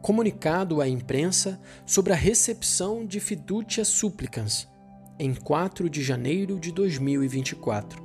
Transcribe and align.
comunicado 0.00 0.80
à 0.80 0.88
imprensa 0.88 1.60
sobre 1.84 2.12
a 2.12 2.16
recepção 2.16 3.04
de 3.04 3.20
fiducia 3.20 3.84
supplicans 3.84 4.68
em 5.18 5.34
4 5.34 5.90
de 5.90 6.02
janeiro 6.02 6.58
de 6.58 6.72
2024. 6.72 8.02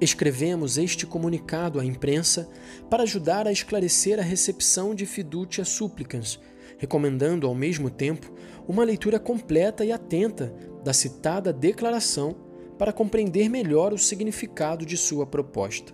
Escrevemos 0.00 0.78
este 0.78 1.06
comunicado 1.06 1.80
à 1.80 1.84
imprensa 1.84 2.48
para 2.88 3.02
ajudar 3.02 3.48
a 3.48 3.52
esclarecer 3.52 4.20
a 4.20 4.22
recepção 4.22 4.94
de 4.94 5.06
fiducia 5.06 5.64
supplicans, 5.64 6.38
recomendando 6.78 7.46
ao 7.46 7.54
mesmo 7.54 7.90
tempo 7.90 8.32
uma 8.68 8.84
leitura 8.84 9.18
completa 9.18 9.84
e 9.84 9.90
atenta 9.90 10.54
da 10.84 10.92
citada 10.92 11.52
declaração 11.52 12.36
para 12.78 12.92
compreender 12.92 13.48
melhor 13.48 13.92
o 13.92 13.98
significado 13.98 14.86
de 14.86 14.96
sua 14.96 15.26
proposta. 15.26 15.92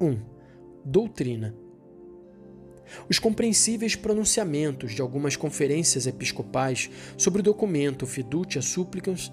1. 0.00 0.18
Doutrina 0.84 1.63
os 3.08 3.18
compreensíveis 3.18 3.96
pronunciamentos 3.96 4.92
de 4.92 5.02
algumas 5.02 5.36
conferências 5.36 6.06
episcopais 6.06 6.90
sobre 7.16 7.40
o 7.40 7.44
documento 7.44 8.06
Fiducia 8.06 8.62
Supplicans 8.62 9.32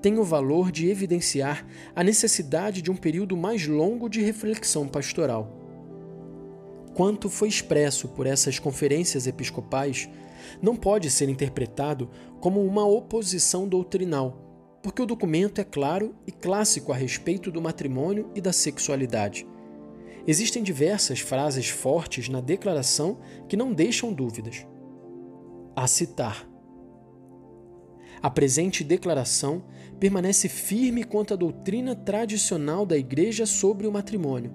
têm 0.00 0.18
o 0.18 0.24
valor 0.24 0.72
de 0.72 0.88
evidenciar 0.88 1.64
a 1.94 2.02
necessidade 2.02 2.82
de 2.82 2.90
um 2.90 2.96
período 2.96 3.36
mais 3.36 3.66
longo 3.66 4.08
de 4.08 4.20
reflexão 4.20 4.88
pastoral. 4.88 5.58
Quanto 6.94 7.30
foi 7.30 7.48
expresso 7.48 8.08
por 8.08 8.26
essas 8.26 8.58
conferências 8.58 9.26
episcopais 9.26 10.08
não 10.60 10.76
pode 10.76 11.10
ser 11.10 11.28
interpretado 11.28 12.10
como 12.40 12.64
uma 12.64 12.84
oposição 12.84 13.66
doutrinal, 13.66 14.36
porque 14.82 15.00
o 15.00 15.06
documento 15.06 15.60
é 15.60 15.64
claro 15.64 16.14
e 16.26 16.32
clássico 16.32 16.92
a 16.92 16.96
respeito 16.96 17.50
do 17.50 17.62
matrimônio 17.62 18.30
e 18.34 18.40
da 18.40 18.52
sexualidade. 18.52 19.46
Existem 20.26 20.62
diversas 20.62 21.18
frases 21.18 21.68
fortes 21.68 22.28
na 22.28 22.40
declaração 22.40 23.18
que 23.48 23.56
não 23.56 23.72
deixam 23.72 24.12
dúvidas. 24.12 24.64
A 25.74 25.86
citar: 25.86 26.48
A 28.22 28.30
presente 28.30 28.84
declaração 28.84 29.64
permanece 29.98 30.48
firme 30.48 31.02
quanto 31.02 31.34
à 31.34 31.36
doutrina 31.36 31.96
tradicional 31.96 32.86
da 32.86 32.96
Igreja 32.96 33.46
sobre 33.46 33.86
o 33.86 33.92
matrimônio, 33.92 34.52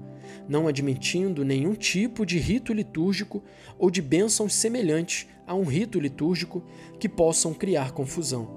não 0.48 0.68
admitindo 0.68 1.44
nenhum 1.44 1.74
tipo 1.74 2.26
de 2.26 2.38
rito 2.38 2.72
litúrgico 2.72 3.44
ou 3.78 3.92
de 3.92 4.02
bênçãos 4.02 4.54
semelhantes 4.54 5.28
a 5.46 5.54
um 5.54 5.64
rito 5.64 6.00
litúrgico 6.00 6.64
que 7.00 7.10
possam 7.10 7.54
criar 7.54 7.92
confusão. 7.92 8.57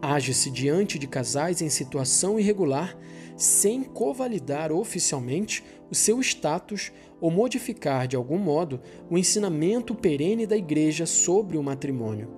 Age-se 0.00 0.50
diante 0.50 0.98
de 0.98 1.06
casais 1.06 1.60
em 1.60 1.68
situação 1.68 2.38
irregular 2.38 2.96
sem 3.36 3.82
covalidar 3.82 4.72
oficialmente 4.72 5.64
o 5.90 5.94
seu 5.94 6.20
status 6.20 6.92
ou 7.20 7.30
modificar 7.30 8.06
de 8.06 8.16
algum 8.16 8.38
modo 8.38 8.80
o 9.10 9.16
ensinamento 9.16 9.94
perene 9.94 10.46
da 10.46 10.56
Igreja 10.56 11.06
sobre 11.06 11.56
o 11.56 11.62
matrimônio. 11.62 12.28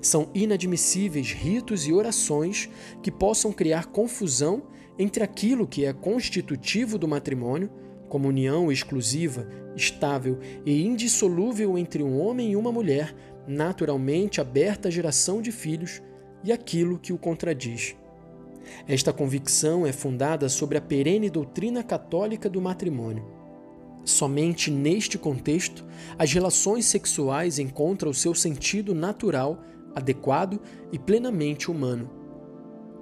São 0.00 0.30
inadmissíveis 0.34 1.32
ritos 1.32 1.86
e 1.86 1.92
orações 1.92 2.68
que 3.02 3.10
possam 3.10 3.52
criar 3.52 3.86
confusão 3.86 4.62
entre 4.98 5.22
aquilo 5.22 5.66
que 5.66 5.84
é 5.84 5.92
constitutivo 5.92 6.98
do 6.98 7.08
matrimônio, 7.08 7.70
como 8.08 8.28
união 8.28 8.70
exclusiva, 8.70 9.48
estável 9.74 10.38
e 10.66 10.84
indissolúvel 10.84 11.78
entre 11.78 12.02
um 12.02 12.20
homem 12.20 12.52
e 12.52 12.56
uma 12.56 12.70
mulher, 12.70 13.14
naturalmente 13.46 14.40
aberta 14.40 14.88
à 14.88 14.90
geração 14.90 15.42
de 15.42 15.52
filhos, 15.52 16.02
e 16.44 16.52
aquilo 16.52 16.98
que 16.98 17.12
o 17.12 17.18
contradiz. 17.18 17.94
Esta 18.86 19.12
convicção 19.12 19.86
é 19.86 19.92
fundada 19.92 20.48
sobre 20.48 20.78
a 20.78 20.80
perene 20.80 21.30
doutrina 21.30 21.82
católica 21.82 22.48
do 22.48 22.60
matrimônio. 22.60 23.24
Somente 24.04 24.70
neste 24.70 25.16
contexto, 25.18 25.84
as 26.18 26.32
relações 26.32 26.86
sexuais 26.86 27.58
encontram 27.58 28.10
o 28.10 28.14
seu 28.14 28.34
sentido 28.34 28.94
natural, 28.94 29.62
adequado 29.94 30.60
e 30.90 30.98
plenamente 30.98 31.70
humano. 31.70 32.10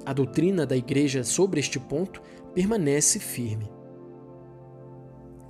A 0.04 0.12
doutrina 0.12 0.66
da 0.66 0.76
Igreja 0.76 1.24
sobre 1.24 1.60
este 1.60 1.78
ponto 1.78 2.20
permanece 2.54 3.18
firme. 3.18 3.79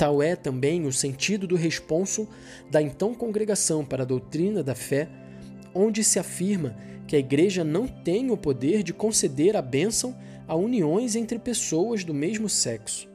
Tal 0.01 0.23
é 0.23 0.35
também 0.35 0.87
o 0.87 0.93
sentido 0.93 1.47
do 1.47 1.57
responso 1.57 2.27
da 2.71 2.81
então 2.81 3.15
Congregação 3.15 3.85
para 3.85 4.03
a 4.03 4.07
Doutrina 4.07 4.63
da 4.63 4.75
Fé, 4.75 5.11
onde 5.75 6.03
se 6.03 6.19
afirma 6.19 6.75
que 7.07 7.15
a 7.15 7.19
Igreja 7.19 7.63
não 7.63 7.87
tem 7.87 8.31
o 8.31 8.37
poder 8.39 8.83
de 8.83 8.95
conceder 8.95 9.55
a 9.55 9.61
bênção 9.61 10.17
a 10.49 10.55
uniões 10.55 11.17
entre 11.17 11.39
pessoas 11.39 12.03
do 12.03 12.15
mesmo 12.15 12.49
sexo. 12.49 13.11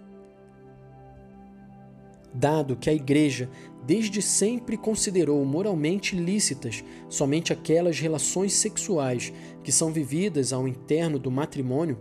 Dado 2.31 2.75
que 2.75 2.87
a 2.87 2.93
Igreja 2.93 3.49
desde 3.83 4.21
sempre 4.21 4.77
considerou 4.77 5.43
moralmente 5.43 6.15
lícitas 6.15 6.83
somente 7.09 7.51
aquelas 7.51 7.99
relações 7.99 8.53
sexuais 8.53 9.33
que 9.63 9.71
são 9.71 9.91
vividas 9.91 10.53
ao 10.53 10.67
interno 10.67 11.17
do 11.17 11.31
matrimônio, 11.31 11.97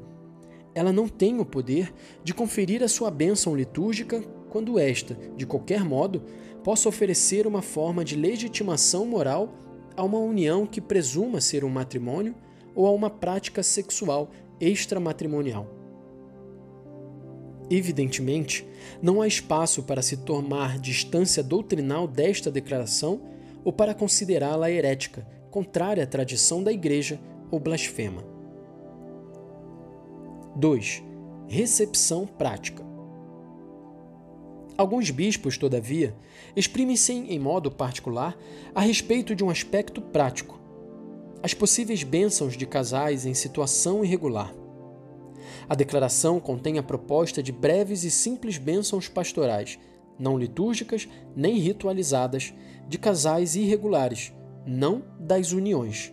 ela 0.75 0.93
não 0.93 1.09
tem 1.09 1.41
o 1.41 1.47
poder 1.47 1.91
de 2.23 2.35
conferir 2.35 2.83
a 2.83 2.89
sua 2.89 3.11
bênção 3.11 3.57
litúrgica 3.57 4.23
quando 4.55 4.79
esta, 4.79 5.19
de 5.37 5.45
qualquer 5.45 5.83
modo, 5.85 6.23
possa 6.63 6.89
oferecer 6.89 7.45
uma 7.45 7.61
forma 7.61 8.05
de 8.05 8.15
legitimação 8.15 9.05
moral 9.05 9.53
a 9.97 10.05
uma 10.05 10.19
união 10.19 10.65
que 10.65 10.81
presuma 10.81 11.41
ser 11.41 11.65
um 11.65 11.69
matrimônio 11.69 12.37
ou 12.73 12.87
a 12.87 12.93
uma 12.93 13.11
prática 13.11 13.65
sexual 13.65 14.31
extramatrimonial. 14.61 15.67
Evidentemente, 17.69 18.65
não 19.03 19.21
há 19.21 19.27
espaço 19.27 19.83
para 19.83 20.03
se 20.03 20.19
tomar 20.19 20.79
distância 20.79 21.43
doutrinal 21.43 22.07
desta 22.07 22.49
declaração 22.49 23.23
ou 23.65 23.73
para 23.73 23.93
considerá-la 23.93 24.71
herética, 24.71 25.27
contrária 25.51 26.05
à 26.05 26.07
tradição 26.07 26.63
da 26.63 26.73
Igreja 26.73 27.19
ou 27.51 27.59
blasfema. 27.59 28.23
2. 30.55 31.03
Recepção 31.49 32.25
prática. 32.25 32.94
Alguns 34.77 35.11
bispos, 35.11 35.57
todavia, 35.57 36.17
exprimem-se 36.57 37.13
em 37.13 37.39
modo 37.39 37.71
particular 37.71 38.37
a 38.75 38.81
respeito 38.81 39.35
de 39.35 39.45
um 39.45 39.51
aspecto 39.51 40.01
prático, 40.01 40.59
as 41.43 41.55
possíveis 41.55 42.03
bênçãos 42.03 42.57
de 42.57 42.67
casais 42.67 43.25
em 43.25 43.35
situação 43.35 44.05
irregular. 44.05 44.53
A 45.69 45.77
declaração 45.77 46.41
contém 46.41 46.77
a 46.77 46.83
proposta 46.83 47.41
de 47.41 47.53
breves 47.53 48.03
e 48.03 48.11
simples 48.11 48.59
bênçãos 48.59 49.09
pastorais, 49.09 49.79
não 50.19 50.37
litúrgicas 50.37 51.09
nem 51.37 51.59
ritualizadas, 51.59 52.53
de 52.89 52.99
casais 52.99 53.55
irregulares, 53.55 54.33
não 54.67 55.05
das 55.21 55.53
uniões, 55.53 56.13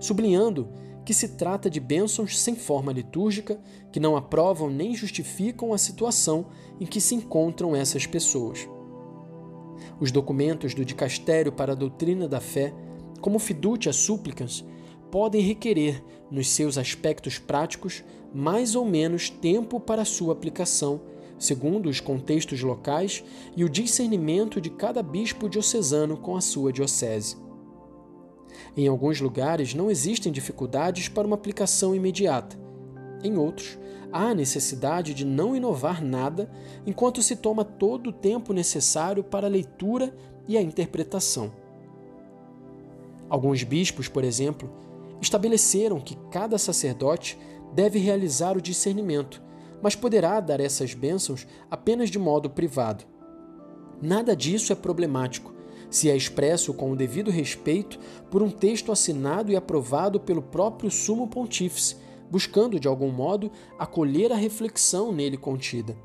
sublinhando 0.00 0.68
que 1.10 1.14
se 1.14 1.30
trata 1.30 1.68
de 1.68 1.80
bênçãos 1.80 2.38
sem 2.38 2.54
forma 2.54 2.92
litúrgica 2.92 3.60
que 3.90 3.98
não 3.98 4.16
aprovam 4.16 4.70
nem 4.70 4.94
justificam 4.94 5.72
a 5.74 5.78
situação 5.78 6.46
em 6.80 6.86
que 6.86 7.00
se 7.00 7.16
encontram 7.16 7.74
essas 7.74 8.06
pessoas. 8.06 8.68
Os 9.98 10.12
documentos 10.12 10.72
do 10.72 10.84
Dicastério 10.84 11.50
para 11.50 11.72
a 11.72 11.74
Doutrina 11.74 12.28
da 12.28 12.38
Fé, 12.38 12.72
como 13.20 13.40
fiducia 13.40 13.92
súplicas, 13.92 14.64
podem 15.10 15.40
requerer, 15.40 16.00
nos 16.30 16.48
seus 16.48 16.78
aspectos 16.78 17.40
práticos, 17.40 18.04
mais 18.32 18.76
ou 18.76 18.84
menos 18.84 19.28
tempo 19.28 19.80
para 19.80 20.04
sua 20.04 20.32
aplicação, 20.32 21.00
segundo 21.40 21.88
os 21.88 21.98
contextos 21.98 22.62
locais 22.62 23.24
e 23.56 23.64
o 23.64 23.68
discernimento 23.68 24.60
de 24.60 24.70
cada 24.70 25.02
bispo 25.02 25.48
diocesano 25.48 26.16
com 26.16 26.36
a 26.36 26.40
sua 26.40 26.72
diocese. 26.72 27.49
Em 28.76 28.86
alguns 28.88 29.20
lugares 29.20 29.74
não 29.74 29.90
existem 29.90 30.32
dificuldades 30.32 31.08
para 31.08 31.26
uma 31.26 31.36
aplicação 31.36 31.94
imediata. 31.94 32.58
Em 33.22 33.36
outros, 33.36 33.78
há 34.12 34.34
necessidade 34.34 35.14
de 35.14 35.24
não 35.24 35.54
inovar 35.54 36.02
nada 36.02 36.50
enquanto 36.86 37.22
se 37.22 37.36
toma 37.36 37.64
todo 37.64 38.10
o 38.10 38.12
tempo 38.12 38.52
necessário 38.52 39.22
para 39.22 39.46
a 39.46 39.50
leitura 39.50 40.14
e 40.48 40.56
a 40.56 40.62
interpretação. 40.62 41.52
Alguns 43.28 43.62
bispos, 43.62 44.08
por 44.08 44.24
exemplo, 44.24 44.70
estabeleceram 45.20 46.00
que 46.00 46.16
cada 46.30 46.58
sacerdote 46.58 47.38
deve 47.72 47.98
realizar 47.98 48.56
o 48.56 48.60
discernimento, 48.60 49.42
mas 49.82 49.94
poderá 49.94 50.40
dar 50.40 50.60
essas 50.60 50.94
bênçãos 50.94 51.46
apenas 51.70 52.10
de 52.10 52.18
modo 52.18 52.50
privado. 52.50 53.04
Nada 54.02 54.34
disso 54.34 54.72
é 54.72 54.76
problemático, 54.76 55.54
se 55.90 56.08
é 56.08 56.16
expresso 56.16 56.72
com 56.72 56.92
o 56.92 56.96
devido 56.96 57.30
respeito 57.30 57.98
por 58.30 58.42
um 58.42 58.50
texto 58.50 58.92
assinado 58.92 59.50
e 59.50 59.56
aprovado 59.56 60.20
pelo 60.20 60.40
próprio 60.40 60.90
Sumo 60.90 61.26
Pontífice, 61.26 61.96
buscando 62.30 62.78
de 62.78 62.86
algum 62.86 63.10
modo 63.10 63.50
acolher 63.78 64.32
a 64.32 64.36
reflexão 64.36 65.12
nele 65.12 65.36
contida. 65.36 65.96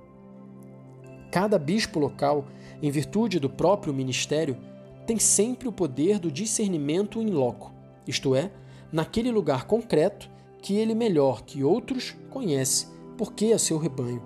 Cada 1.31 1.59
bispo 1.59 1.99
local, 1.99 2.45
em 2.81 2.89
virtude 2.89 3.39
do 3.39 3.49
próprio 3.49 3.93
ministério, 3.93 4.57
tem 5.05 5.19
sempre 5.19 5.67
o 5.67 5.71
poder 5.71 6.17
do 6.17 6.31
discernimento 6.31 7.21
in 7.21 7.29
loco, 7.29 7.71
isto 8.07 8.33
é, 8.33 8.51
naquele 8.91 9.31
lugar 9.31 9.65
concreto 9.65 10.29
que 10.61 10.75
ele 10.75 10.95
melhor 10.95 11.43
que 11.43 11.63
outros 11.63 12.15
conhece, 12.31 12.87
porque 13.17 13.45
é 13.45 13.57
seu 13.57 13.77
rebanho. 13.77 14.21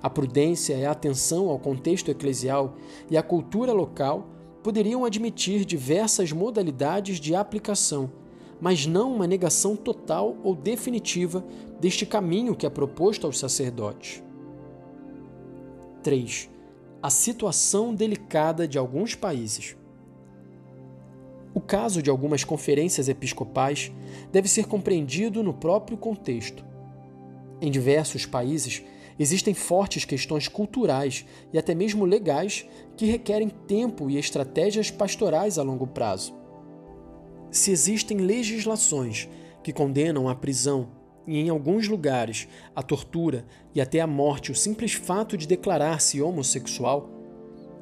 A 0.00 0.08
prudência 0.08 0.74
e 0.74 0.84
a 0.84 0.92
atenção 0.92 1.48
ao 1.48 1.58
contexto 1.58 2.10
eclesial 2.10 2.76
e 3.10 3.16
à 3.16 3.22
cultura 3.22 3.72
local 3.72 4.28
poderiam 4.64 5.04
admitir 5.04 5.62
diversas 5.66 6.32
modalidades 6.32 7.20
de 7.20 7.34
aplicação, 7.34 8.10
mas 8.58 8.86
não 8.86 9.14
uma 9.14 9.26
negação 9.26 9.76
total 9.76 10.38
ou 10.42 10.54
definitiva 10.54 11.44
deste 11.78 12.06
caminho 12.06 12.56
que 12.56 12.64
é 12.64 12.70
proposto 12.70 13.26
aos 13.26 13.38
sacerdotes. 13.38 14.22
3. 16.02 16.48
A 17.02 17.10
situação 17.10 17.94
delicada 17.94 18.66
de 18.66 18.78
alguns 18.78 19.14
países. 19.14 19.76
O 21.52 21.60
caso 21.60 22.02
de 22.02 22.08
algumas 22.08 22.42
conferências 22.42 23.06
episcopais 23.06 23.92
deve 24.32 24.48
ser 24.48 24.64
compreendido 24.64 25.42
no 25.42 25.52
próprio 25.52 25.98
contexto. 25.98 26.64
Em 27.60 27.70
diversos 27.70 28.24
países, 28.24 28.82
existem 29.18 29.54
fortes 29.54 30.04
questões 30.04 30.48
culturais 30.48 31.24
e 31.52 31.58
até 31.58 31.74
mesmo 31.74 32.04
legais 32.04 32.66
que 32.96 33.06
requerem 33.06 33.48
tempo 33.48 34.10
e 34.10 34.18
estratégias 34.18 34.90
pastorais 34.90 35.58
a 35.58 35.62
longo 35.62 35.86
prazo. 35.86 36.34
Se 37.50 37.70
existem 37.70 38.18
legislações 38.18 39.28
que 39.62 39.72
condenam 39.72 40.28
à 40.28 40.34
prisão 40.34 40.88
e, 41.26 41.38
em 41.38 41.48
alguns 41.48 41.88
lugares, 41.88 42.48
a 42.74 42.82
tortura 42.82 43.46
e 43.74 43.80
até 43.80 44.00
a 44.00 44.06
morte 44.06 44.50
o 44.50 44.54
simples 44.54 44.92
fato 44.92 45.36
de 45.36 45.46
declarar-se 45.46 46.20
homossexual, 46.20 47.10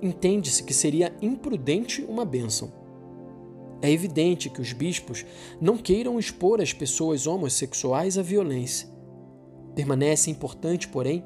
entende-se 0.03 0.63
que 0.63 0.75
seria 0.75 1.15
imprudente 1.23 2.03
uma 2.03 2.25
bênção. 2.25 2.73
É 3.81 3.91
evidente 3.91 4.49
que 4.49 4.61
os 4.61 4.73
bispos 4.73 5.25
não 5.61 5.77
queiram 5.77 6.19
expor 6.19 6.61
as 6.61 6.73
pessoas 6.73 7.27
homossexuais 7.27 8.17
à 8.17 8.23
violência. 8.23 8.92
Permanece 9.75 10.31
importante, 10.31 10.89
porém, 10.89 11.25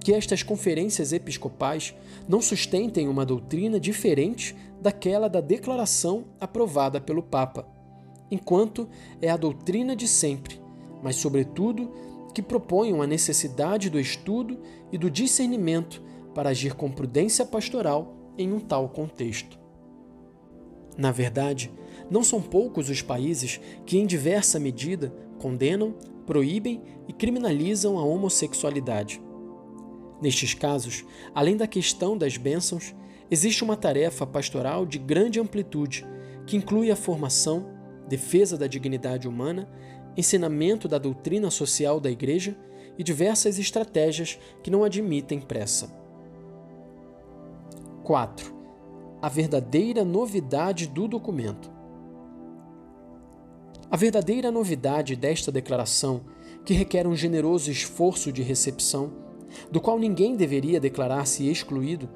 que 0.00 0.12
estas 0.12 0.42
conferências 0.42 1.12
episcopais 1.12 1.94
não 2.28 2.40
sustentem 2.40 3.08
uma 3.08 3.26
doutrina 3.26 3.80
diferente 3.80 4.54
daquela 4.80 5.28
da 5.28 5.40
declaração 5.40 6.26
aprovada 6.40 7.00
pelo 7.00 7.22
Papa, 7.22 7.66
enquanto 8.30 8.88
é 9.20 9.28
a 9.30 9.36
doutrina 9.36 9.96
de 9.96 10.06
sempre, 10.06 10.60
mas, 11.02 11.16
sobretudo, 11.16 11.90
que 12.34 12.42
proponham 12.42 13.00
a 13.00 13.06
necessidade 13.06 13.88
do 13.88 13.98
estudo 13.98 14.60
e 14.92 14.98
do 14.98 15.10
discernimento 15.10 16.02
para 16.34 16.50
agir 16.50 16.74
com 16.74 16.90
prudência 16.90 17.44
pastoral 17.46 18.14
em 18.36 18.52
um 18.52 18.60
tal 18.60 18.88
contexto. 18.90 19.58
Na 20.96 21.10
verdade, 21.10 21.72
não 22.10 22.22
são 22.22 22.40
poucos 22.40 22.88
os 22.88 23.02
países 23.02 23.60
que, 23.84 23.98
em 23.98 24.06
diversa 24.06 24.60
medida, 24.60 25.12
condenam, 25.38 25.94
proíbem 26.26 26.82
e 27.08 27.12
criminalizam 27.12 27.98
a 27.98 28.04
homossexualidade. 28.04 29.22
Nestes 30.20 30.54
casos, 30.54 31.04
além 31.34 31.56
da 31.56 31.66
questão 31.66 32.18
das 32.18 32.36
bênçãos, 32.36 32.94
existe 33.30 33.62
uma 33.62 33.76
tarefa 33.76 34.26
pastoral 34.26 34.84
de 34.84 34.98
grande 34.98 35.38
amplitude 35.38 36.06
que 36.46 36.56
inclui 36.56 36.90
a 36.90 36.96
formação, 36.96 37.66
defesa 38.08 38.56
da 38.56 38.66
dignidade 38.66 39.28
humana, 39.28 39.68
ensinamento 40.16 40.88
da 40.88 40.98
doutrina 40.98 41.50
social 41.50 42.00
da 42.00 42.10
Igreja 42.10 42.56
e 42.98 43.04
diversas 43.04 43.58
estratégias 43.58 44.38
que 44.62 44.70
não 44.70 44.84
admitem 44.84 45.40
pressa. 45.40 45.94
4. 48.04 48.54
A 49.20 49.28
verdadeira 49.28 50.04
novidade 50.04 50.86
do 50.86 51.08
documento. 51.08 51.75
A 53.88 53.96
verdadeira 53.96 54.50
novidade 54.50 55.14
desta 55.14 55.52
declaração, 55.52 56.22
que 56.64 56.74
requer 56.74 57.06
um 57.06 57.14
generoso 57.14 57.70
esforço 57.70 58.32
de 58.32 58.42
recepção, 58.42 59.12
do 59.70 59.80
qual 59.80 59.96
ninguém 59.96 60.34
deveria 60.34 60.80
declarar-se 60.80 61.48
excluído, 61.48 62.08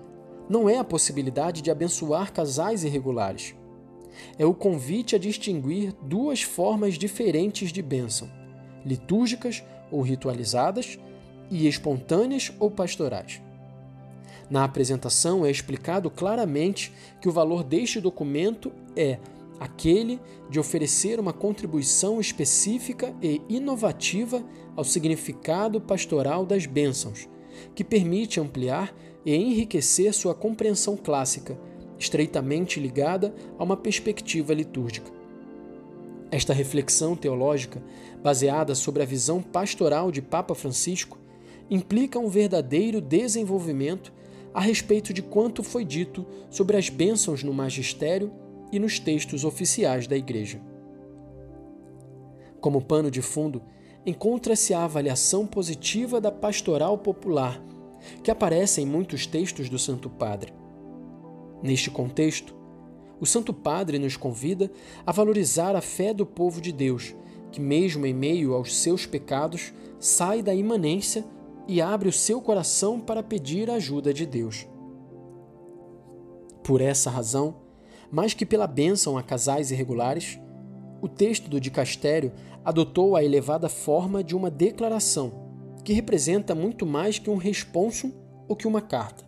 não 0.49 0.69
é 0.69 0.79
a 0.79 0.85
possibilidade 0.85 1.63
de 1.63 1.71
abençoar 1.71 2.33
casais 2.33 2.83
irregulares. 2.83 3.55
É 4.37 4.45
o 4.45 4.53
convite 4.53 5.15
a 5.15 5.19
distinguir 5.19 5.95
duas 6.03 6.43
formas 6.43 6.95
diferentes 6.95 7.73
de 7.73 7.81
bênção: 7.81 8.29
litúrgicas 8.85 9.63
ou 9.93 10.03
ritualizadas 10.03 10.99
e 11.49 11.69
espontâneas 11.69 12.53
ou 12.59 12.69
pastorais. 12.69 13.41
Na 14.51 14.65
apresentação 14.65 15.47
é 15.47 15.51
explicado 15.53 16.11
claramente 16.11 16.93
que 17.21 17.29
o 17.29 17.33
valor 17.33 17.63
deste 17.63 18.01
documento 18.01 18.73
é 18.97 19.21
aquele 19.61 20.19
de 20.49 20.59
oferecer 20.59 21.21
uma 21.21 21.35
contribuição 21.35 22.19
específica 22.19 23.15
e 23.23 23.43
inovativa 23.47 24.43
ao 24.75 24.83
significado 24.83 25.79
pastoral 25.79 26.47
das 26.47 26.65
bênçãos, 26.65 27.29
que 27.75 27.85
permite 27.85 28.41
ampliar 28.41 28.97
e 29.25 29.37
enriquecer 29.37 30.15
sua 30.15 30.35
compreensão 30.35 30.97
clássica, 30.97 31.61
estreitamente 31.99 32.81
ligada 32.81 33.35
a 33.59 33.63
uma 33.63 33.77
perspectiva 33.77 34.55
litúrgica. 34.55 35.13
Esta 36.31 36.55
reflexão 36.55 37.15
teológica, 37.15 37.83
baseada 38.23 38.75
sobre 38.75 39.03
a 39.03 39.07
visão 39.07 39.43
pastoral 39.43 40.11
de 40.11 40.23
Papa 40.23 40.55
Francisco, 40.55 41.19
implica 41.69 42.19
um 42.19 42.29
verdadeiro 42.29 43.01
desenvolvimento 43.01 44.13
a 44.55 44.61
respeito 44.61 45.13
de 45.13 45.23
quanto 45.23 45.63
foi 45.63 45.85
dito 45.85 46.25
sobre 46.49 46.77
as 46.77 46.89
bênçãos 46.89 47.45
no 47.45 47.53
magistério 47.53 48.33
e 48.73 48.79
nos 48.79 48.99
textos 48.99 49.45
oficiais 49.45 50.07
da 50.07 50.17
Igreja. 50.17 50.61
Como 52.61 52.83
pano 52.83 53.11
de 53.11 53.23
fundo, 53.23 53.63
encontra-se 54.05 54.75
a 54.75 54.85
avaliação 54.85 55.47
positiva 55.47 56.21
da 56.21 56.31
pastoral 56.31 56.97
popular, 56.99 57.63
que 58.23 58.31
aparece 58.31 58.81
em 58.81 58.87
muitos 58.87 59.27
textos 59.27 59.69
do 59.69 59.79
Santo 59.79 60.09
Padre. 60.09 60.53
Neste 61.63 61.91
contexto, 61.91 62.55
o 63.21 63.27
Santo 63.27 63.53
Padre 63.53 63.99
nos 63.99 64.17
convida 64.17 64.71
a 65.05 65.13
valorizar 65.13 65.77
a 65.77 65.83
fé 65.83 66.15
do 66.15 66.25
povo 66.25 66.61
de 66.61 66.73
Deus, 66.73 67.15
que, 67.53 67.61
mesmo 67.61 68.07
em 68.07 68.15
meio 68.15 68.55
aos 68.55 68.75
seus 68.75 69.05
pecados, 69.05 69.73
sai 69.99 70.43
da 70.43 70.55
imanência 70.55 71.25
e 71.69 71.81
abre 71.81 72.09
o 72.09 72.13
seu 72.13 72.41
coração 72.41 72.99
para 72.99 73.23
pedir 73.23 73.71
a 73.71 73.75
ajuda 73.75 74.15
de 74.15 74.25
Deus. 74.25 74.67
Por 76.63 76.81
essa 76.81 77.11
razão, 77.11 77.57
mais 78.11 78.35
que 78.35 78.45
pela 78.45 78.67
bênção 78.67 79.17
a 79.17 79.23
casais 79.23 79.71
irregulares, 79.71 80.39
o 81.01 81.09
texto 81.09 81.49
do 81.49 81.61
dicastério 81.61 82.33
adotou 82.65 83.17
a 83.17 83.25
elevada 83.25 83.69
forma 83.69 84.23
de 84.23 84.37
uma 84.37 84.51
declaração, 84.51 85.33
que 85.85 85.93
representa 85.93 86.55
muito 86.55 86.85
mais 86.85 87.19
que 87.19 87.31
um 87.31 87.37
responso 87.37 88.13
ou 88.49 88.57
que 88.57 88.67
uma 88.67 88.81
carta. 88.81 89.25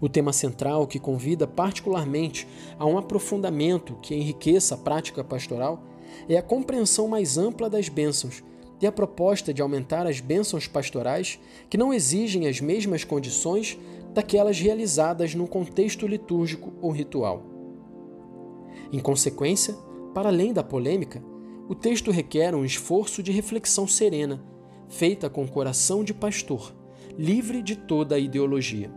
O 0.00 0.08
tema 0.08 0.32
central, 0.32 0.86
que 0.86 1.00
convida 1.00 1.46
particularmente 1.46 2.46
a 2.78 2.86
um 2.86 2.96
aprofundamento 2.96 3.98
que 4.00 4.14
enriqueça 4.14 4.74
a 4.74 4.78
prática 4.78 5.24
pastoral, 5.24 5.82
é 6.28 6.36
a 6.36 6.42
compreensão 6.42 7.08
mais 7.08 7.36
ampla 7.36 7.68
das 7.68 7.88
bênçãos 7.88 8.42
e 8.80 8.86
a 8.86 8.92
proposta 8.92 9.52
de 9.52 9.62
aumentar 9.62 10.06
as 10.06 10.20
bênçãos 10.20 10.68
pastorais 10.68 11.40
que 11.68 11.78
não 11.78 11.92
exigem 11.92 12.46
as 12.46 12.60
mesmas 12.60 13.02
condições 13.02 13.78
daquelas 14.12 14.60
realizadas 14.60 15.34
num 15.34 15.46
contexto 15.46 16.06
litúrgico 16.06 16.72
ou 16.80 16.92
ritual. 16.92 17.53
Em 18.92 18.98
consequência, 18.98 19.74
para 20.14 20.28
além 20.28 20.52
da 20.52 20.62
polêmica, 20.62 21.22
o 21.68 21.74
texto 21.74 22.10
requer 22.10 22.54
um 22.54 22.64
esforço 22.64 23.22
de 23.22 23.32
reflexão 23.32 23.88
serena, 23.88 24.42
feita 24.88 25.30
com 25.30 25.46
coração 25.46 26.04
de 26.04 26.12
pastor, 26.12 26.74
livre 27.18 27.62
de 27.62 27.76
toda 27.76 28.14
a 28.14 28.18
ideologia. 28.18 28.90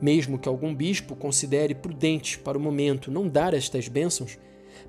Mesmo 0.00 0.38
que 0.38 0.48
algum 0.48 0.74
bispo 0.74 1.14
considere 1.14 1.74
prudente 1.74 2.38
para 2.38 2.56
o 2.56 2.60
momento 2.60 3.10
não 3.10 3.28
dar 3.28 3.52
estas 3.52 3.88
bênçãos, 3.88 4.38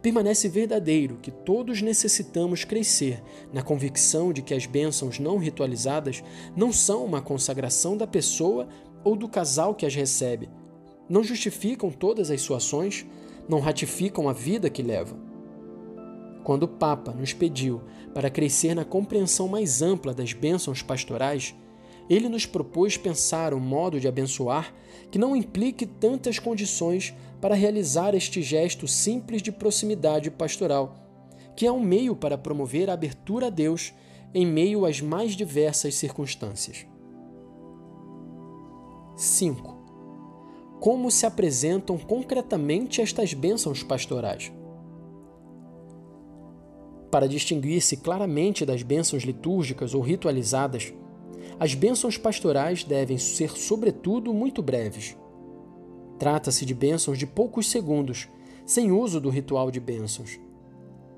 permanece 0.01 0.47
verdadeiro 0.47 1.17
que 1.21 1.31
todos 1.31 1.81
necessitamos 1.81 2.63
crescer 2.63 3.21
na 3.51 3.61
convicção 3.61 4.31
de 4.31 4.41
que 4.41 4.53
as 4.53 4.65
bênçãos 4.65 5.19
não 5.19 5.38
ritualizadas 5.38 6.23
não 6.55 6.71
são 6.71 7.03
uma 7.03 7.21
consagração 7.21 7.97
da 7.97 8.07
pessoa 8.07 8.69
ou 9.03 9.15
do 9.15 9.27
casal 9.27 9.75
que 9.75 9.85
as 9.85 9.95
recebe, 9.95 10.50
não 11.11 11.25
justificam 11.25 11.91
todas 11.91 12.31
as 12.31 12.41
suas 12.41 12.63
ações, 12.63 13.05
não 13.47 13.59
ratificam 13.59 14.29
a 14.29 14.33
vida 14.33 14.69
que 14.69 14.81
leva. 14.81 15.13
Quando 16.41 16.63
o 16.63 16.67
Papa 16.69 17.11
nos 17.11 17.33
pediu 17.33 17.81
para 18.13 18.29
crescer 18.29 18.73
na 18.73 18.85
compreensão 18.85 19.49
mais 19.49 19.81
ampla 19.81 20.13
das 20.13 20.31
bênçãos 20.31 20.81
pastorais, 20.81 21.53
ele 22.09 22.29
nos 22.29 22.45
propôs 22.45 22.95
pensar 22.95 23.53
um 23.53 23.59
modo 23.59 23.99
de 23.99 24.07
abençoar 24.07 24.73
que 25.11 25.19
não 25.19 25.35
implique 25.35 25.85
tantas 25.85 26.39
condições 26.39 27.13
para 27.41 27.55
realizar 27.55 28.15
este 28.15 28.41
gesto 28.41 28.87
simples 28.87 29.41
de 29.41 29.51
proximidade 29.51 30.31
pastoral, 30.31 30.95
que 31.57 31.65
é 31.65 31.71
um 31.71 31.81
meio 31.81 32.15
para 32.15 32.37
promover 32.37 32.89
a 32.89 32.93
abertura 32.93 33.47
a 33.47 33.49
Deus 33.49 33.93
em 34.33 34.45
meio 34.45 34.85
às 34.85 35.01
mais 35.01 35.33
diversas 35.33 35.93
circunstâncias. 35.95 36.85
5 39.17 39.80
como 40.81 41.09
se 41.11 41.25
apresentam 41.25 41.97
concretamente 41.97 43.01
estas 43.01 43.33
bênçãos 43.33 43.83
pastorais. 43.83 44.51
Para 47.09 47.27
distinguir-se 47.27 47.95
claramente 47.95 48.65
das 48.65 48.81
bênçãos 48.81 49.23
litúrgicas 49.23 49.93
ou 49.93 50.01
ritualizadas, 50.01 50.91
As 51.59 51.75
bênçãos 51.75 52.17
pastorais 52.17 52.83
devem 52.83 53.19
ser, 53.19 53.51
sobretudo, 53.51 54.33
muito 54.33 54.63
breves. 54.63 55.15
Trata-se 56.17 56.65
de 56.65 56.73
bênçãos 56.73 57.19
de 57.19 57.27
poucos 57.27 57.69
segundos, 57.69 58.27
sem 58.65 58.91
uso 58.91 59.21
do 59.21 59.29
ritual 59.29 59.69
de 59.69 59.79
bênçãos. 59.79 60.39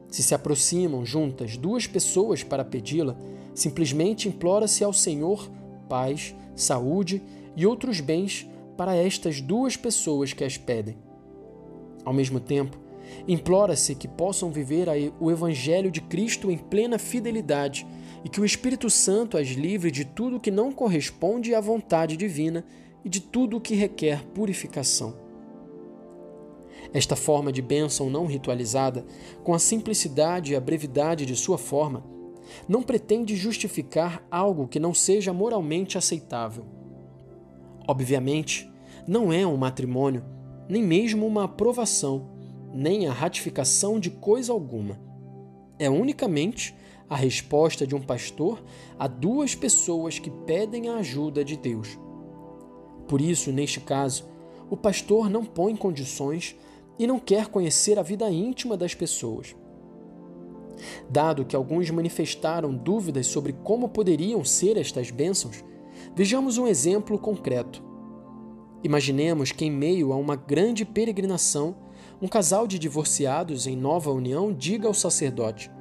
Se 0.10 0.22
se 0.22 0.36
aproximam 0.36 1.06
juntas 1.06 1.56
duas 1.56 1.88
pessoas 1.88 2.44
para 2.44 2.66
pedi-la, 2.66 3.18
simplesmente 3.54 4.28
implora-se 4.28 4.84
ao 4.84 4.92
Senhor 4.92 5.50
paz, 5.88 6.36
saúde 6.56 7.22
e 7.56 7.66
outros 7.66 8.02
bens 8.02 8.46
para 8.78 8.96
estas 8.96 9.42
duas 9.42 9.78
pessoas 9.78 10.34
que 10.34 10.44
as 10.44 10.58
pedem. 10.58 10.98
Ao 12.04 12.14
mesmo 12.14 12.40
tempo, 12.40 12.78
implora-se 13.28 13.96
que 13.96 14.08
possam 14.08 14.52
viver 14.52 14.88
o 15.20 15.32
Evangelho 15.32 15.92
de 15.92 16.02
Cristo 16.02 16.52
em 16.52 16.58
plena 16.58 16.98
fidelidade 16.98 17.86
e 18.24 18.30
que 18.30 18.42
o 18.42 18.46
Espírito 18.46 18.90
Santo 18.90 19.38
as 19.38 19.50
livre 19.50 19.92
de 19.92 20.06
tudo 20.06 20.40
que 20.40 20.52
não 20.52 20.72
corresponde 20.72 21.54
à 21.54 21.62
vontade 21.62 22.18
divina 22.18 22.66
e 23.04 23.10
de 23.10 23.20
tudo 23.20 23.58
o 23.58 23.62
que 23.62 23.76
requer 23.76 24.24
purificação. 24.28 25.22
Esta 26.94 27.16
forma 27.16 27.52
de 27.52 27.62
bênção 27.62 28.10
não 28.10 28.26
ritualizada, 28.26 29.06
com 29.44 29.54
a 29.54 29.60
simplicidade 29.60 30.54
e 30.54 30.56
a 30.56 30.60
brevidade 30.60 31.26
de 31.26 31.36
sua 31.36 31.58
forma, 31.58 32.04
não 32.68 32.84
pretende 32.84 33.36
justificar 33.36 34.26
algo 34.30 34.68
que 34.68 34.80
não 34.80 34.94
seja 34.94 35.34
moralmente 35.34 35.98
aceitável. 35.98 36.83
Obviamente, 37.88 38.72
não 39.08 39.32
é 39.32 39.46
um 39.46 39.58
matrimônio, 39.58 40.24
nem 40.70 40.82
mesmo 40.82 41.26
uma 41.26 41.44
aprovação, 41.44 42.30
nem 42.74 43.08
a 43.08 43.12
ratificação 43.12 44.00
de 44.00 44.10
coisa 44.10 44.54
alguma. 44.54 45.00
É 45.78 45.90
unicamente 45.90 46.76
a 47.10 47.16
resposta 47.16 47.86
de 47.86 47.94
um 47.94 48.02
pastor 48.02 48.64
a 48.98 49.08
duas 49.08 49.54
pessoas 49.54 50.18
que 50.18 50.30
pedem 50.30 50.90
a 50.90 50.98
ajuda 50.98 51.44
de 51.44 51.58
Deus. 51.58 52.00
Por 53.08 53.22
isso, 53.22 53.52
neste 53.52 53.80
caso, 53.80 54.26
o 54.70 54.78
pastor 54.78 55.30
não 55.30 55.44
põe 55.44 55.76
condições 55.76 56.56
e 56.98 57.06
não 57.06 57.20
quer 57.20 57.48
conhecer 57.48 58.00
a 58.00 58.04
vida 58.04 58.30
íntima 58.32 58.78
das 58.78 58.96
pessoas. 58.96 59.56
Dado 61.10 61.46
que 61.46 61.56
alguns 61.56 61.90
manifestaram 61.90 62.74
dúvidas 62.74 63.28
sobre 63.28 63.54
como 63.54 63.90
poderiam 63.90 64.44
ser 64.44 64.78
estas 64.78 65.12
bênçãos, 65.12 65.64
vejamos 66.16 66.58
um 66.58 66.68
exemplo 66.68 67.18
concreto. 67.18 67.84
Imaginemos 68.84 69.52
que, 69.52 69.66
em 69.66 69.72
meio 69.72 70.12
a 70.12 70.16
uma 70.16 70.36
grande 70.36 70.86
peregrinação, 70.86 71.76
um 72.22 72.28
casal 72.28 72.68
de 72.68 72.78
divorciados 72.78 73.66
em 73.66 73.76
nova 73.76 74.12
união 74.12 74.54
diga 74.54 74.88
ao 74.88 74.94
sacerdote: 74.94 75.72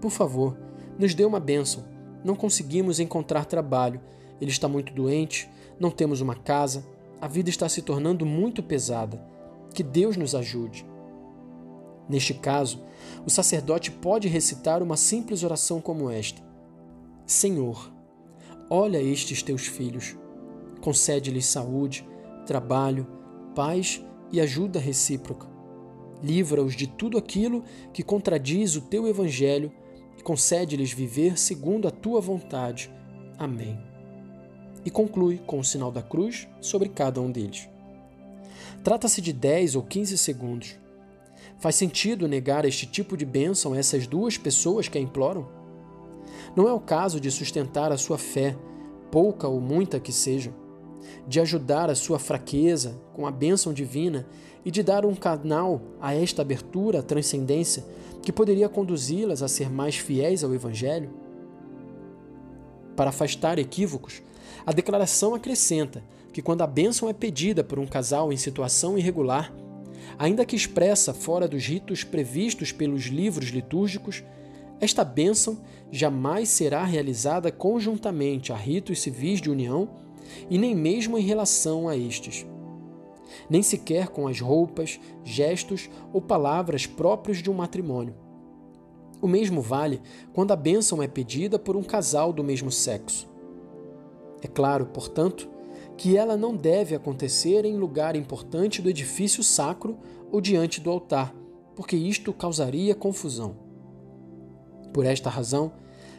Por 0.00 0.10
favor, 0.10 0.58
nos 0.98 1.14
dê 1.14 1.24
uma 1.24 1.40
bênção. 1.40 1.84
Não 2.24 2.34
conseguimos 2.34 3.00
encontrar 3.00 3.44
trabalho, 3.44 4.00
ele 4.40 4.50
está 4.50 4.68
muito 4.68 4.92
doente, 4.92 5.48
não 5.78 5.90
temos 5.90 6.20
uma 6.20 6.34
casa, 6.34 6.84
a 7.20 7.28
vida 7.28 7.50
está 7.50 7.68
se 7.68 7.82
tornando 7.82 8.26
muito 8.26 8.62
pesada. 8.62 9.22
Que 9.74 9.82
Deus 9.82 10.16
nos 10.16 10.34
ajude. 10.34 10.86
Neste 12.08 12.34
caso, 12.34 12.82
o 13.26 13.30
sacerdote 13.30 13.90
pode 13.90 14.28
recitar 14.28 14.82
uma 14.82 14.96
simples 14.96 15.42
oração 15.42 15.80
como 15.80 16.10
esta: 16.10 16.42
Senhor, 17.26 17.92
olha 18.70 19.00
estes 19.00 19.42
teus 19.42 19.66
filhos, 19.66 20.16
concede-lhes 20.80 21.46
saúde, 21.46 22.06
trabalho, 22.46 23.06
paz 23.54 24.04
e 24.30 24.40
ajuda 24.40 24.78
recíproca. 24.78 25.46
Livra-os 26.22 26.74
de 26.74 26.86
tudo 26.86 27.16
aquilo 27.16 27.64
que 27.92 28.02
contradiz 28.02 28.74
o 28.76 28.80
teu 28.80 29.06
evangelho 29.06 29.72
e 30.18 30.22
concede-lhes 30.22 30.92
viver 30.92 31.38
segundo 31.38 31.86
a 31.86 31.90
tua 31.90 32.20
vontade. 32.20 32.90
Amém. 33.38 33.78
E 34.84 34.90
conclui 34.90 35.38
com 35.46 35.58
o 35.58 35.64
sinal 35.64 35.92
da 35.92 36.02
cruz 36.02 36.48
sobre 36.60 36.88
cada 36.88 37.20
um 37.20 37.30
deles. 37.30 37.68
Trata-se 38.82 39.20
de 39.20 39.32
10 39.32 39.76
ou 39.76 39.82
15 39.82 40.18
segundos. 40.18 40.76
Faz 41.58 41.74
sentido 41.74 42.28
negar 42.28 42.64
este 42.64 42.86
tipo 42.86 43.16
de 43.16 43.24
bênção 43.24 43.72
a 43.72 43.78
essas 43.78 44.06
duas 44.06 44.38
pessoas 44.38 44.88
que 44.88 44.98
a 44.98 45.00
imploram? 45.00 45.57
Não 46.58 46.68
é 46.68 46.72
o 46.72 46.80
caso 46.80 47.20
de 47.20 47.30
sustentar 47.30 47.92
a 47.92 47.96
sua 47.96 48.18
fé, 48.18 48.56
pouca 49.12 49.46
ou 49.46 49.60
muita 49.60 50.00
que 50.00 50.12
seja, 50.12 50.52
de 51.24 51.38
ajudar 51.38 51.88
a 51.88 51.94
sua 51.94 52.18
fraqueza 52.18 53.00
com 53.14 53.28
a 53.28 53.30
bênção 53.30 53.72
divina 53.72 54.26
e 54.64 54.70
de 54.72 54.82
dar 54.82 55.06
um 55.06 55.14
canal 55.14 55.80
a 56.00 56.12
esta 56.12 56.42
abertura 56.42 56.98
à 56.98 57.02
transcendência 57.02 57.84
que 58.20 58.32
poderia 58.32 58.68
conduzi-las 58.68 59.40
a 59.40 59.46
ser 59.46 59.70
mais 59.70 59.98
fiéis 59.98 60.42
ao 60.42 60.52
Evangelho? 60.52 61.10
Para 62.96 63.10
afastar 63.10 63.56
equívocos, 63.60 64.20
a 64.66 64.72
declaração 64.72 65.36
acrescenta 65.36 66.02
que 66.32 66.42
quando 66.42 66.62
a 66.62 66.66
bênção 66.66 67.08
é 67.08 67.12
pedida 67.12 67.62
por 67.62 67.78
um 67.78 67.86
casal 67.86 68.32
em 68.32 68.36
situação 68.36 68.98
irregular, 68.98 69.54
ainda 70.18 70.44
que 70.44 70.56
expressa 70.56 71.14
fora 71.14 71.46
dos 71.46 71.64
ritos 71.64 72.02
previstos 72.02 72.72
pelos 72.72 73.04
livros 73.04 73.50
litúrgicos, 73.50 74.24
esta 74.80 75.04
bênção 75.04 75.58
jamais 75.90 76.48
será 76.48 76.84
realizada 76.84 77.50
conjuntamente 77.50 78.52
a 78.52 78.56
ritos 78.56 79.00
civis 79.00 79.40
de 79.40 79.50
união 79.50 79.88
e 80.48 80.58
nem 80.58 80.74
mesmo 80.74 81.18
em 81.18 81.22
relação 81.22 81.88
a 81.88 81.96
estes. 81.96 82.46
Nem 83.50 83.62
sequer 83.62 84.08
com 84.08 84.28
as 84.28 84.40
roupas, 84.40 85.00
gestos 85.24 85.90
ou 86.12 86.20
palavras 86.20 86.86
próprios 86.86 87.42
de 87.42 87.50
um 87.50 87.54
matrimônio. 87.54 88.14
O 89.20 89.26
mesmo 89.26 89.60
vale 89.60 90.00
quando 90.32 90.52
a 90.52 90.56
bênção 90.56 91.02
é 91.02 91.08
pedida 91.08 91.58
por 91.58 91.76
um 91.76 91.82
casal 91.82 92.32
do 92.32 92.44
mesmo 92.44 92.70
sexo. 92.70 93.28
É 94.40 94.46
claro, 94.46 94.86
portanto, 94.86 95.48
que 95.96 96.16
ela 96.16 96.36
não 96.36 96.54
deve 96.54 96.94
acontecer 96.94 97.64
em 97.64 97.76
lugar 97.76 98.14
importante 98.14 98.80
do 98.80 98.88
edifício 98.88 99.42
sacro 99.42 99.98
ou 100.30 100.40
diante 100.40 100.80
do 100.80 100.88
altar, 100.88 101.34
porque 101.74 101.96
isto 101.96 102.32
causaria 102.32 102.94
confusão. 102.94 103.67
Por 104.92 105.04
esta 105.04 105.30
razão, 105.30 105.72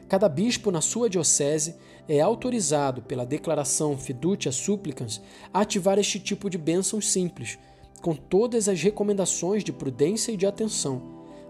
cada 0.08 0.28
bispo 0.28 0.72
na 0.72 0.82
sua 0.82 1.10
diocese 1.10 1.76
é 2.08 2.20
autorizado 2.20 3.02
pela 3.02 3.26
declaração 3.26 3.98
Fiducia 3.98 4.52
Supplicans 4.52 5.22
a 5.54 5.62
ativar 5.62 6.00
este 6.00 6.20
tipo 6.20 6.50
de 6.50 6.58
bênçãos 6.58 7.12
simples, 7.12 7.60
com 8.02 8.16
todas 8.16 8.68
as 8.68 8.82
recomendações 8.82 9.64
de 9.64 9.72
prudência 9.72 10.32
e 10.32 10.38
de 10.38 10.46
atenção, 10.46 11.02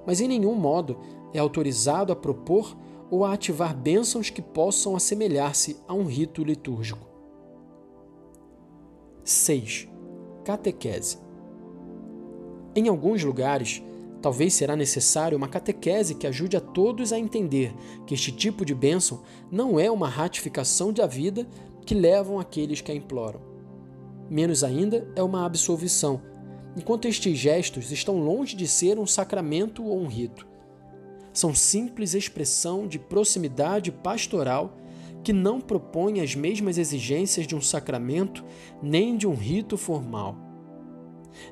mas 0.06 0.20
em 0.20 0.28
nenhum 0.28 0.56
modo 0.56 1.00
é 1.34 1.40
autorizado 1.40 2.12
a 2.12 2.16
propor 2.16 2.76
ou 3.10 3.26
a 3.26 3.34
ativar 3.34 3.76
bênçãos 3.76 4.30
que 4.30 4.42
possam 4.42 4.96
assemelhar-se 4.96 5.78
a 5.88 5.94
um 5.94 6.06
rito 6.06 6.44
litúrgico. 6.44 7.08
6. 9.24 9.88
Catequese. 10.44 11.18
Em 12.76 12.88
alguns 12.88 13.24
lugares, 13.24 13.84
talvez 14.22 14.54
será 14.54 14.76
necessário 14.76 15.38
uma 15.38 15.48
catequese 15.48 16.16
que 16.16 16.28
ajude 16.28 16.58
a 16.58 16.62
todos 16.62 17.14
a 17.14 17.20
entender 17.20 17.74
que 18.06 18.14
este 18.14 18.32
tipo 18.32 18.66
de 18.66 18.76
bênção 18.76 19.22
não 19.52 19.80
é 19.80 19.90
uma 19.90 20.10
ratificação 20.10 20.92
da 20.92 21.06
vida 21.06 21.48
que 21.86 21.96
levam 21.96 22.40
aqueles 22.40 22.82
que 22.82 22.92
a 22.92 22.96
imploram. 22.96 23.42
Menos 24.30 24.64
ainda 24.64 25.08
é 25.16 25.24
uma 25.24 25.46
absolvição, 25.46 26.22
enquanto 26.76 27.08
estes 27.08 27.38
gestos 27.38 27.92
estão 27.92 28.20
longe 28.20 28.56
de 28.56 28.68
ser 28.68 29.00
um 29.00 29.08
sacramento 29.08 29.84
ou 29.84 30.00
um 30.00 30.08
rito. 30.08 30.48
São 31.34 31.54
simples 31.56 32.14
expressão 32.14 32.88
de 32.88 33.00
proximidade 33.00 33.92
pastoral 33.92 34.78
que 35.24 35.34
não 35.34 35.60
propõe 35.60 36.22
as 36.22 36.36
mesmas 36.36 36.78
exigências 36.78 37.46
de 37.46 37.56
um 37.56 37.62
sacramento 37.62 38.44
nem 38.82 39.18
de 39.18 39.28
um 39.28 39.34
rito 39.34 39.78
formal. 39.78 40.49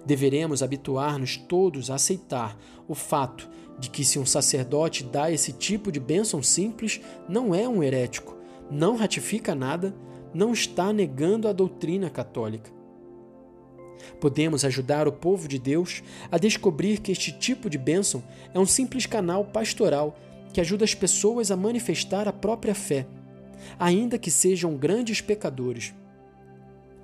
Deveremos 0.06 0.64
habituar-nos 0.64 1.38
todos 1.38 1.90
a 1.90 1.96
aceitar 1.96 2.58
o 2.88 2.96
fato 2.96 3.50
de 3.80 3.90
que, 3.90 4.04
se 4.04 4.18
um 4.18 4.26
sacerdote 4.26 5.04
dá 5.04 5.32
esse 5.32 5.52
tipo 5.52 5.92
de 5.92 6.00
bênção 6.00 6.42
simples, 6.42 7.00
não 7.28 7.54
é 7.54 7.68
um 7.68 7.84
herético, 7.84 8.36
não 8.72 8.96
ratifica 8.96 9.54
nada, 9.54 9.96
não 10.34 10.52
está 10.52 10.92
negando 10.92 11.48
a 11.48 11.54
doutrina 11.54 12.10
católica. 12.10 12.72
Podemos 14.20 14.64
ajudar 14.66 15.08
o 15.08 15.12
povo 15.12 15.48
de 15.48 15.60
Deus 15.60 16.04
a 16.32 16.38
descobrir 16.38 17.00
que 17.00 17.12
este 17.12 17.32
tipo 17.32 17.70
de 17.70 17.78
bênção 17.78 18.24
é 18.54 18.60
um 18.60 18.66
simples 18.66 19.06
canal 19.06 19.46
pastoral 19.46 20.18
que 20.54 20.62
ajuda 20.62 20.86
as 20.86 20.96
pessoas 20.96 21.52
a 21.52 21.58
manifestar 21.58 22.28
a 22.28 22.34
própria 22.34 22.74
fé 22.74 23.06
ainda 23.80 24.18
que 24.18 24.32
sejam 24.32 24.76
grandes 24.76 25.22
pecadores. 25.22 25.94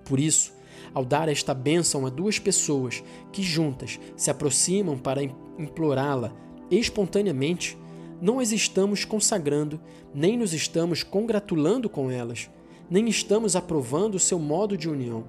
Por 0.06 0.20
isso, 0.20 0.54
ao 0.94 1.06
dar 1.06 1.30
esta 1.30 1.54
bênção 1.54 2.06
a 2.06 2.10
duas 2.10 2.40
pessoas 2.40 3.04
que 3.32 3.44
juntas 3.44 4.00
se 4.16 4.32
aproximam 4.32 4.98
para 4.98 5.24
implorá-la 5.58 6.34
espontaneamente, 6.72 7.78
não 8.22 8.40
as 8.40 8.52
estamos 8.52 9.06
consagrando, 9.06 9.80
nem 10.14 10.38
nos 10.38 10.54
estamos 10.54 11.04
congratulando 11.04 11.90
com 11.90 12.10
elas, 12.10 12.50
nem 12.90 13.08
estamos 13.08 13.56
aprovando 13.56 14.16
o 14.16 14.20
seu 14.20 14.40
modo 14.40 14.78
de 14.78 14.90
união. 14.90 15.24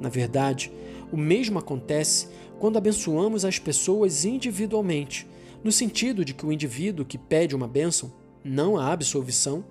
Na 0.00 0.08
verdade, 0.08 0.70
o 1.12 1.16
mesmo 1.16 1.58
acontece 1.58 2.28
quando 2.58 2.76
abençoamos 2.76 3.44
as 3.44 3.58
pessoas 3.58 4.24
individualmente, 4.24 5.26
no 5.62 5.72
sentido 5.72 6.24
de 6.24 6.34
que 6.34 6.44
o 6.44 6.52
indivíduo 6.52 7.06
que 7.06 7.16
pede 7.16 7.54
uma 7.54 7.66
bênção, 7.66 8.12
não 8.42 8.76
a 8.76 8.92
absolvição, 8.92 9.64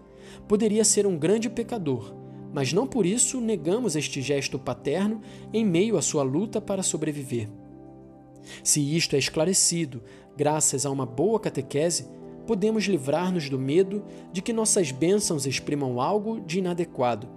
poderia 0.48 0.84
ser 0.84 1.06
um 1.06 1.18
grande 1.18 1.50
pecador, 1.50 2.14
mas 2.54 2.72
não 2.72 2.86
por 2.86 3.06
isso 3.06 3.42
negamos 3.42 3.96
este 3.96 4.22
gesto 4.22 4.60
paterno 4.60 5.20
em 5.52 5.66
meio 5.66 5.98
à 5.98 6.02
sua 6.02 6.22
luta 6.22 6.62
para 6.62 6.84
sobreviver. 6.84 7.50
Se 8.64 8.80
isto 8.96 9.16
é 9.16 9.20
esclarecido, 9.20 10.04
graças 10.38 10.86
a 10.86 10.92
uma 10.92 11.06
boa 11.06 11.40
catequese, 11.40 12.08
podemos 12.46 12.86
livrar-nos 12.86 13.50
do 13.50 13.58
medo 13.58 14.06
de 14.32 14.42
que 14.42 14.54
nossas 14.54 14.92
bênçãos 14.92 15.48
exprimam 15.48 16.00
algo 16.00 16.40
de 16.42 16.60
inadequado. 16.60 17.28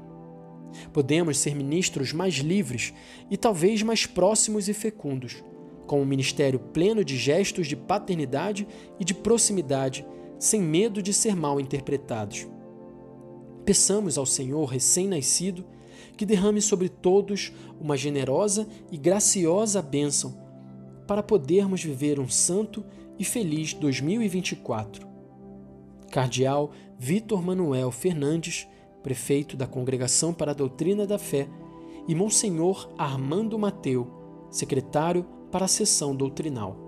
Podemos 0.93 1.39
ser 1.39 1.55
ministros 1.55 2.13
mais 2.13 2.35
livres 2.35 2.93
e 3.31 3.37
talvez 3.37 3.83
mais 3.83 4.05
próximos 4.05 4.69
e 4.69 4.75
fecundos, 4.75 5.43
com 5.87 6.03
um 6.03 6.05
ministério 6.05 6.59
pleno 6.59 7.05
de 7.05 7.17
gestos 7.17 7.69
de 7.69 7.77
paternidade 7.77 8.67
e 8.99 9.05
de 9.05 9.15
proximidade, 9.15 10.05
sem 10.39 10.61
medo 10.61 11.01
de 11.01 11.15
ser 11.15 11.35
mal 11.37 11.61
interpretados. 11.61 12.47
Peçamos 13.67 14.17
ao 14.17 14.25
Senhor 14.25 14.65
recém-nascido 14.65 15.65
que 16.17 16.25
derrame 16.25 16.63
sobre 16.63 16.89
todos 16.89 17.53
uma 17.81 17.97
generosa 17.97 18.67
e 18.93 18.97
graciosa 18.97 19.83
bênção 19.83 20.39
para 21.05 21.21
podermos 21.21 21.83
viver 21.83 22.21
um 22.21 22.29
santo 22.29 22.85
e 23.19 23.25
feliz 23.25 23.75
2024. 23.75 25.07
Cardeal 26.13 26.71
Vitor 26.97 27.43
Manuel 27.43 27.91
Fernandes, 27.91 28.69
prefeito 29.03 29.57
da 29.57 29.67
Congregação 29.67 30.33
para 30.33 30.53
a 30.53 30.55
Doutrina 30.55 31.05
da 31.05 31.19
Fé, 31.19 31.49
e 32.07 32.15
Monsenhor 32.15 32.89
Armando 32.97 33.59
Mateu, 33.59 34.47
secretário 34.49 35.25
para 35.51 35.65
a 35.65 35.69
sessão 35.69 36.15
doutrinal. 36.15 36.86